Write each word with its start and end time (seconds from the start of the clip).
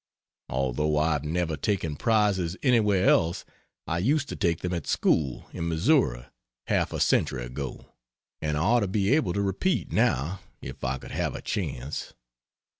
Although 0.49 0.97
I 0.97 1.11
have 1.11 1.23
never 1.23 1.55
taken 1.55 1.95
prizes 1.95 2.57
anywhere 2.63 3.07
else 3.07 3.45
I 3.85 3.99
used 3.99 4.29
to 4.29 4.35
take 4.35 4.61
them 4.61 4.73
at 4.73 4.87
school 4.87 5.47
in 5.53 5.69
Missouri 5.69 6.25
half 6.65 6.91
a 6.91 6.99
century 6.99 7.45
ago, 7.45 7.93
and 8.41 8.57
I 8.57 8.61
ought 8.61 8.79
to 8.79 8.87
be 8.87 9.13
able 9.13 9.33
to 9.33 9.43
repeat, 9.43 9.91
now, 9.91 10.39
if 10.59 10.83
I 10.83 10.97
could 10.97 11.11
have 11.11 11.35
a 11.35 11.41
chance. 11.43 12.15